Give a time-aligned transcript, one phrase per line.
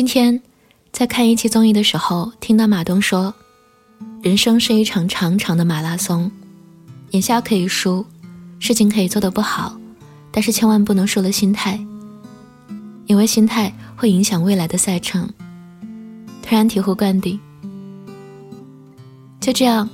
[0.00, 0.40] 今天
[0.92, 3.34] 在看一期综艺的时候，听到马东说
[4.24, 6.32] ：“人生是一场长长的马拉松，
[7.10, 8.06] 眼下可以输，
[8.58, 9.78] 事情可以做得不好，
[10.32, 11.78] 但是千万不能输了心态，
[13.08, 15.28] 因为心态会影响未来的赛程。”
[16.42, 17.38] 突然醍醐灌顶。
[19.38, 19.86] 就这样，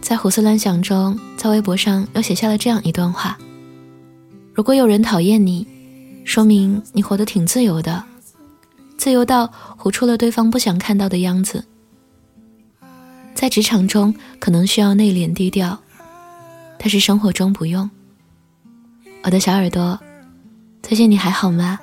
[0.00, 3.36] 在胡思乱想中，在微博上又写下了这样一段话
[4.54, 5.66] ：“如果有人讨厌你，
[6.24, 8.02] 说明你活得挺自由的。”
[9.02, 11.64] 自由到活出了对方不想看到的样子。
[13.34, 15.76] 在职场中可能需要内敛低调，
[16.78, 17.90] 但是生活中不用。
[19.24, 19.98] 我的小耳朵，
[20.84, 21.80] 最近你还好吗？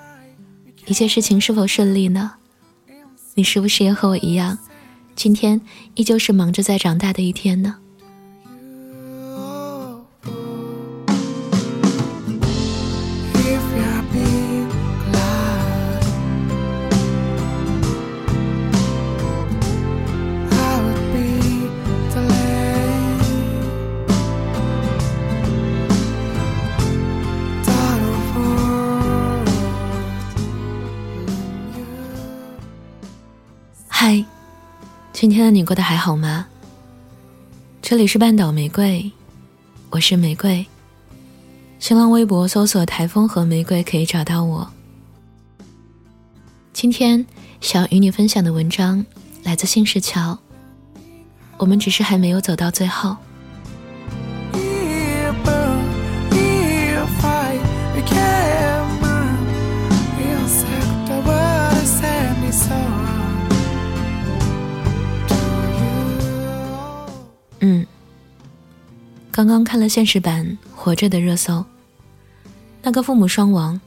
[0.86, 2.32] 一切事情是否顺利呢？
[3.36, 4.58] 你是不是也和我一样，
[5.14, 5.60] 今天
[5.96, 7.76] 依旧是忙着在长大的一天呢？
[34.12, 34.26] 嗨，
[35.14, 36.48] 今天的你过得还好吗？
[37.80, 39.12] 这里是半岛玫瑰，
[39.92, 40.66] 我是玫瑰。
[41.78, 44.68] 新浪微博搜索“台风和玫瑰”可以找到我。
[46.74, 47.24] 今天
[47.62, 49.06] 想与你分享的文章
[49.44, 50.36] 来自信石桥。
[51.60, 53.16] 我们只是还没有走到最后。
[67.62, 67.86] 嗯
[69.32, 71.64] 刚刚看了现实版《活着》的热搜，
[72.82, 73.80] 那个父母双亡、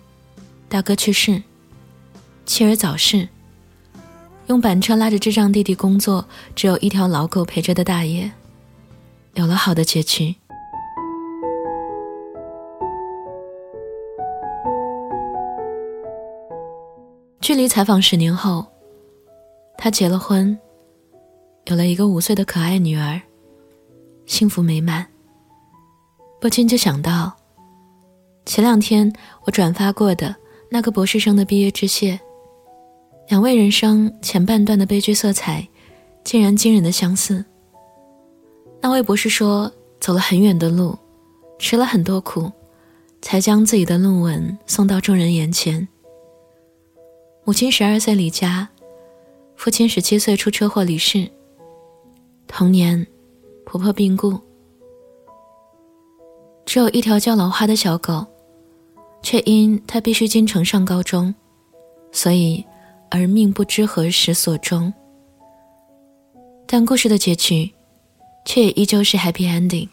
[0.69, 1.43] 大哥去世、
[2.47, 3.29] 妻儿早逝、
[4.47, 6.25] 用板车拉着智障弟弟工作、
[6.55, 8.31] 只有一条老狗陪着的大爷，
[9.35, 10.35] 有了好的结局。
[17.41, 18.65] 距离采访十年后，
[19.77, 20.57] 他结了婚，
[21.65, 23.21] 有了一个五岁的可爱女儿，
[24.27, 25.07] 幸福美满。
[26.41, 27.33] 不禁就想到，
[28.45, 29.13] 前两天
[29.45, 30.35] 我转发过的
[30.71, 32.19] 那个博士生的毕业致谢，
[33.29, 35.67] 两位人生前半段的悲剧色彩，
[36.25, 37.45] 竟然惊人的相似。
[38.81, 40.99] 那位博士说，走了很远的路，
[41.59, 42.51] 吃了很多苦，
[43.21, 45.87] 才将自己的论文送到众人眼前。
[47.45, 48.69] 母亲十二岁离家，
[49.55, 51.31] 父亲十七岁出车祸离世，
[52.49, 53.07] 童年，
[53.73, 54.39] 婆婆病故。
[56.67, 58.27] 只有一条叫老花的小狗，
[59.23, 61.35] 却因它必须进城上高中，
[62.13, 62.63] 所以
[63.11, 64.93] 而命不知何时所终。
[66.67, 67.73] 但故事的结局，
[68.45, 69.89] 却也依旧是 happy ending。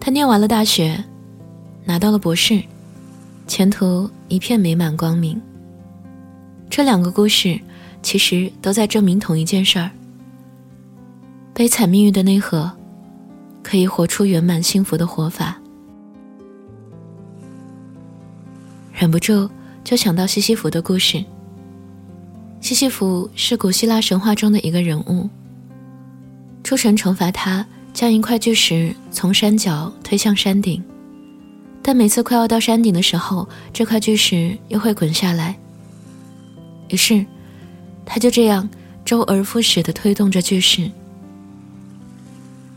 [0.00, 1.04] 他念完了大学，
[1.84, 2.62] 拿到了博士，
[3.46, 5.40] 前途一片美满光明。
[6.70, 7.60] 这两个故事。
[8.04, 9.88] 其实都在证明同一件事儿：
[11.54, 12.68] 悲惨命运的内核，
[13.62, 15.56] 可以活出圆满幸福的活法。
[18.92, 19.48] 忍不住
[19.84, 21.24] 就想到西西弗的故事。
[22.60, 25.30] 西西弗是古希腊神话中的一个人物。
[26.64, 27.64] 诸神惩罚他，
[27.94, 30.82] 将一块巨石从山脚推向山顶，
[31.82, 35.58] 但每次快要到山顶的时候，这块巨石又会滚下来。
[36.88, 37.24] 于是。
[38.04, 38.68] 他就这样
[39.04, 40.90] 周而复始地推动着巨石。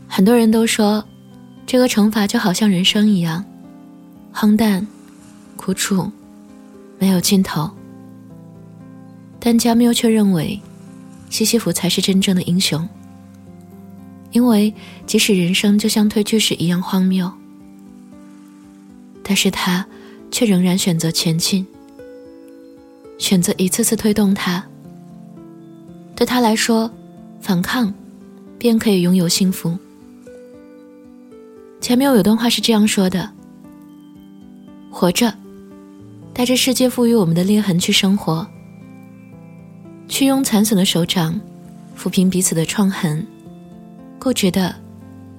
[0.06, 1.04] 很多人都说，
[1.66, 3.44] 这个惩罚就好像人生一样，
[4.32, 4.86] 荒诞、
[5.56, 6.10] 苦楚，
[7.00, 7.68] 没有尽头。
[9.40, 10.58] 但加缪却认为，
[11.28, 12.88] 西西弗才是真正的英雄。
[14.30, 14.72] 因为
[15.06, 17.30] 即使人生就像推巨石一样荒谬，
[19.28, 19.84] 但是他
[20.30, 21.66] 却仍然选择前进，
[23.18, 24.64] 选择一次次推动他。
[26.14, 26.88] 对他来说，
[27.40, 27.92] 反抗
[28.56, 29.76] 便可以拥有幸福。
[31.80, 33.28] 前面有段话是这样说的
[34.92, 35.34] ：“活着，
[36.32, 38.46] 带着世界赋予我们的裂痕去生活，
[40.08, 41.38] 去用残损的手掌
[41.98, 43.26] 抚平彼此的创痕，
[44.20, 44.72] 固执的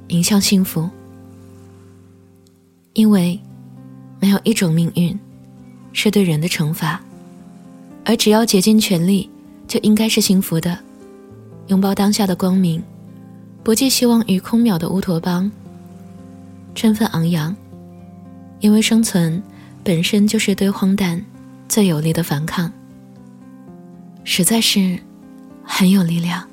[0.09, 0.89] 迎向幸福。
[2.93, 3.39] 因为
[4.19, 5.17] 没有一种命运
[5.93, 7.01] 是对人的惩罚，
[8.05, 9.29] 而只要竭尽全力。”
[9.67, 10.79] 就应该是幸福的，
[11.67, 12.81] 拥抱当下的光明，
[13.63, 15.51] 不寄希望于空渺的乌托邦。
[16.73, 17.53] 振奋昂扬，
[18.61, 19.43] 因为生存
[19.83, 21.21] 本身就是对荒诞
[21.67, 22.71] 最有力的反抗，
[24.23, 24.97] 实在是
[25.65, 26.47] 很有力量。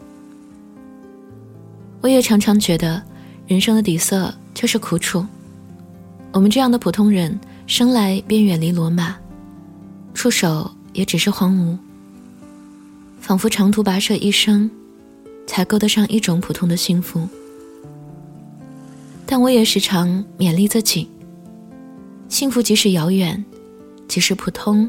[2.00, 3.00] 我也常常觉得，
[3.46, 5.24] 人生的底色就是苦楚。
[6.32, 9.16] 我们这样的普通人，生来便远离罗马，
[10.12, 11.76] 触手也只是荒芜，
[13.20, 14.70] 仿佛长途跋涉一生，
[15.46, 17.26] 才够得上一种普通的幸福。
[19.26, 21.08] 但我也时常勉励自己：
[22.28, 23.42] 幸福即使遥远，
[24.06, 24.88] 即使普通，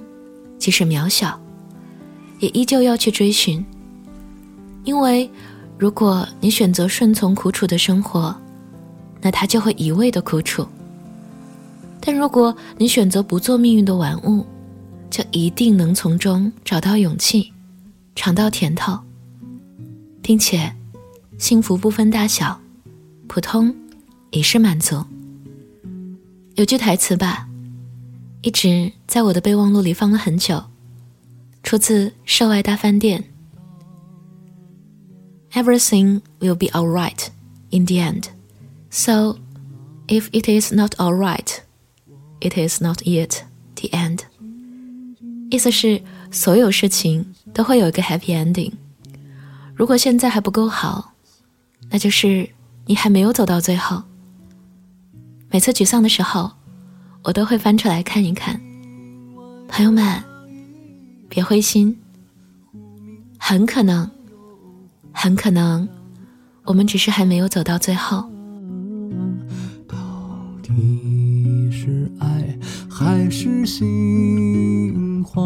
[0.59, 1.39] 即使渺小，
[2.39, 3.65] 也依旧要去追寻，
[4.83, 5.29] 因为。
[5.77, 8.33] 如果你选择顺从苦楚的生活，
[9.19, 10.63] 那它就会一味的苦楚；
[12.05, 14.45] 但如果你选择不做命运的玩物，
[15.09, 17.51] 就一定能从中找到勇气，
[18.15, 18.99] 尝到甜头，
[20.21, 20.71] 并且
[21.39, 22.61] 幸福不分大小，
[23.27, 23.75] 普通
[24.29, 25.03] 已是满足。
[26.53, 27.47] 有句台词吧，
[28.43, 30.63] 一直在我的备忘录里放了很久，
[31.63, 33.23] 出自《涉外大饭店》。
[35.59, 37.29] Everything will be alright
[37.71, 38.25] in the end.
[38.91, 39.37] So,
[40.07, 41.64] if it is not alright.
[42.45, 43.41] It is not yet
[43.75, 44.19] the end.
[45.49, 46.01] 意思是
[46.31, 48.71] 所有事情都会有一个 happy ending。
[49.73, 51.13] 如果现在还不够好，
[51.89, 52.49] 那就是
[52.85, 54.03] 你还没有走到最后。
[55.49, 56.51] 每次沮丧的时候，
[57.23, 58.59] 我都会翻出来看一看。
[59.67, 60.23] 朋友们，
[61.29, 61.97] 别灰心，
[63.37, 64.09] 很可能。
[65.11, 65.87] 很可能，
[66.63, 68.29] 我们只是还没有走到最后。
[73.15, 75.44] 还是心慌？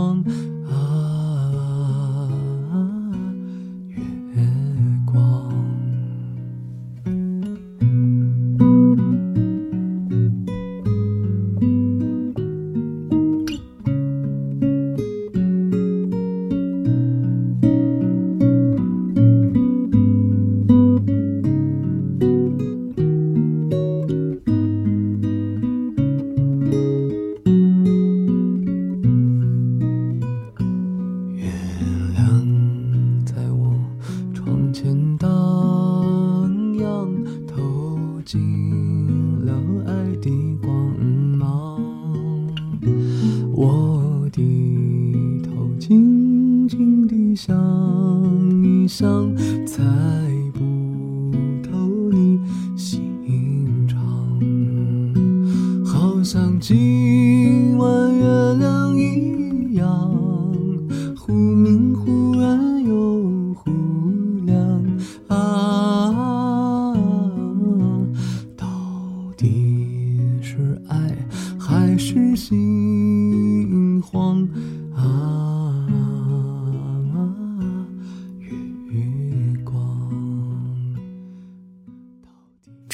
[49.00, 49.34] 上
[49.66, 50.29] 才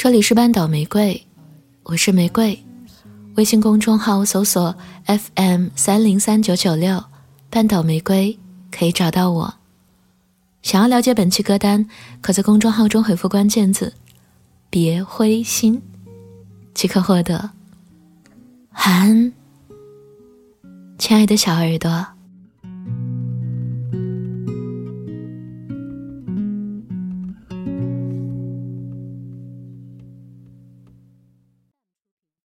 [0.06, 1.19] 这里是半岛玫瑰，
[1.81, 2.63] 我是玫瑰。
[3.38, 4.75] 微信公众号搜索
[5.07, 7.04] FM 三零三九九六，
[7.50, 8.38] 半岛玫瑰
[8.69, 9.52] 可以找到我。
[10.62, 11.90] 想要了解本期歌单，
[12.22, 13.91] 可在公众号中回复关键字
[14.70, 15.82] “别灰心”，
[16.75, 17.50] 即可获得。
[18.74, 19.34] 晚安，
[21.00, 22.14] 亲爱的小耳朵。